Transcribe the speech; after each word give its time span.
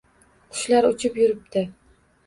Qushlar 0.55 0.89
uchib 0.91 1.21
yuribdi. 1.23 1.67